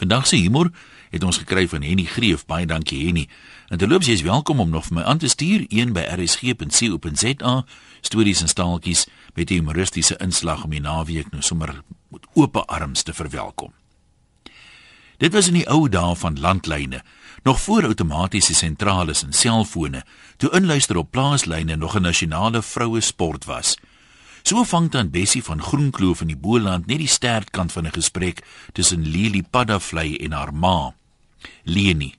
[0.00, 0.70] Vandag se humor
[1.10, 2.46] het ons gekry van Henny Greef.
[2.48, 3.26] Baie dankie Henny.
[3.68, 7.52] En terloops jy is welkom om nog vir my aan te stuur een by rsg.co.za
[8.00, 13.02] stories en staaltjies met 'n humoristiese inslag om die naweek nou sommer met oop arms
[13.02, 13.72] te verwelkom.
[15.18, 17.04] Dit was in die ou dae van landlyne,
[17.42, 20.04] nog voor outomatiese sentrales en selfone,
[20.36, 23.76] toe inluister op plaaslyne nog 'n nasionale vroue sport was.
[24.42, 28.44] So vang dan Bessie van Groenkloof in die Boland net die sterkant van 'n gesprek
[28.72, 30.94] tussen Lili Paddavlei en haar ma,
[31.64, 32.14] Leni.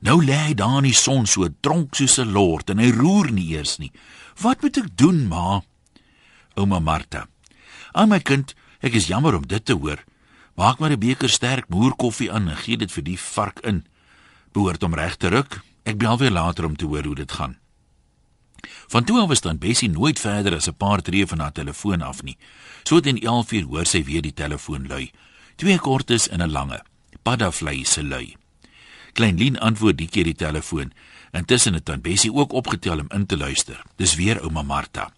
[0.00, 3.32] Nou lê hy daar in die son so dronk soos 'n lord en hy roer
[3.32, 3.92] nie eers nie.
[4.40, 5.62] Wat moet ek doen, ma?
[6.54, 7.26] Ouma Martha.
[7.92, 10.04] "Ag my kind, ek is jammer om dit te hoor.
[10.54, 13.86] Maak maar 'n beker sterk moerkoffie aan en gee dit vir die vark in.
[14.52, 15.60] Behoort hom reg te ruk.
[15.84, 17.56] Ek bel weer later om te hoor hoe dit gaan."
[18.88, 22.02] Van toe af was dan Bessie nooit verder as 'n paar tree van haar telefoon
[22.02, 22.36] af nie.
[22.82, 25.10] So teen 11:00 hoor sy weer die telefoon lui.
[25.56, 26.82] Twee kortes en 'n lange.
[27.22, 28.36] Paddavlei se lui.
[29.12, 30.92] Klein Lien antwoord die keer die telefoon.
[31.30, 33.82] Intussen het dan Bessie ook opgetel om in te luister.
[33.96, 35.12] Dis weer ouma Martha.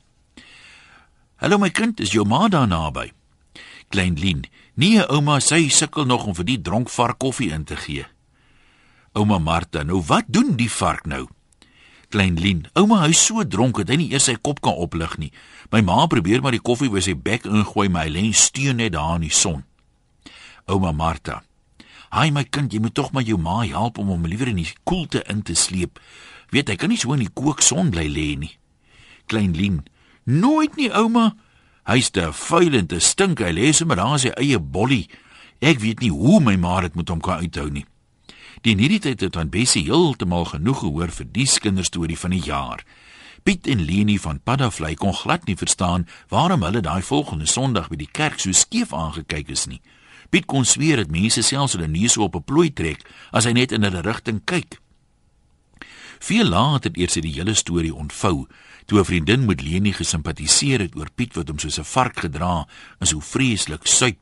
[1.36, 3.12] "Hallo my kind, is jou ma daar naby?"
[3.88, 4.44] Klein Lien:
[4.74, 8.06] "Nee ouma, sy sukkel nog om vir die dronk vark koffie in te gee."
[9.12, 11.28] Ouma Martha: "Nou wat doen die vark nou?"
[12.10, 15.30] Klein Lien: "Ouma, hy's so dronk dat hy nie eers sy kop kan oplig nie.
[15.70, 18.96] My ma probeer maar die koffie by sy bek ingooi, maar hy lê steun net
[18.96, 19.62] daar in die son."
[20.66, 21.44] Ouma Martha:
[22.10, 24.74] "Haai my kind, jy moet tog maar jou ma help om hom liewer in die
[24.82, 26.00] koelte in te sleep.
[26.50, 28.58] Weet hy kan nie so in die kookson bly lê nie."
[29.26, 29.84] Klein Lien:
[30.24, 31.36] "Nooit nie, ouma.
[31.86, 33.38] Hy's te vuil en te stink.
[33.38, 35.06] Hy lê sommer daar in sy eie bollie.
[35.62, 37.86] Ek weet nie hoe my ma dit met hom kan uithou nie."
[38.60, 42.82] Die hierdie tyd het aan Bessie heeltemal genoeg gehoor vir die kinderstorie van die jaar.
[43.42, 47.96] Piet en Leni van Paddavlei kon glad nie verstaan waarom hulle daai volgende Sondag by
[47.96, 49.80] die kerk so skeef aangekyk is nie.
[50.28, 53.00] Piet kon sweer dat mense selfs hulle neuse op 'n plooi trek
[53.32, 54.76] as hy net in hulle rigting kyk.
[56.20, 58.46] Veel later eers het die hele storie ontvou
[58.84, 62.66] toe 'n vriendin met Leni gesimpatiseer het oor Piet wat hom soos 'n vark gedra
[62.98, 64.18] en so vreeslik suip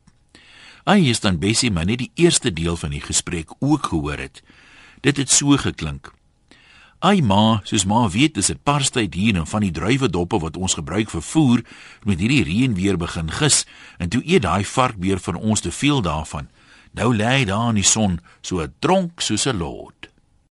[0.88, 4.40] Hy is dan Bessie maar net die eerste deel van die gesprek ook gehoor het.
[5.04, 6.14] Dit het so geklink.
[7.04, 10.78] Ai ma, soos ma weet, is dit parstyd hier en van die druiwedoppe wat ons
[10.80, 11.62] gebruik vir voer,
[12.08, 13.66] met hierdie reën weer begin gis
[14.00, 16.48] en toe eet daai vark weer van ons te veel daarvan.
[16.96, 20.07] Nou lê hy daar in die son, so dronk soos 'n lord.